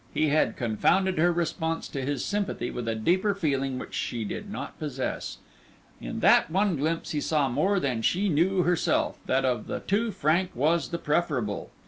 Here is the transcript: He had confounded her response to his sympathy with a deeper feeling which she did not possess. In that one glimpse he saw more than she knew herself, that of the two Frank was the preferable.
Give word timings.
He 0.15 0.29
had 0.29 0.57
confounded 0.57 1.19
her 1.19 1.31
response 1.31 1.87
to 1.89 2.01
his 2.01 2.25
sympathy 2.25 2.71
with 2.71 2.87
a 2.87 2.95
deeper 2.95 3.35
feeling 3.35 3.77
which 3.77 3.93
she 3.93 4.23
did 4.23 4.49
not 4.51 4.79
possess. 4.79 5.37
In 6.01 6.21
that 6.21 6.49
one 6.49 6.75
glimpse 6.75 7.11
he 7.11 7.21
saw 7.21 7.49
more 7.49 7.79
than 7.79 8.01
she 8.01 8.27
knew 8.27 8.63
herself, 8.63 9.19
that 9.27 9.45
of 9.45 9.67
the 9.67 9.81
two 9.81 10.09
Frank 10.11 10.55
was 10.55 10.89
the 10.89 10.97
preferable. 10.97 11.69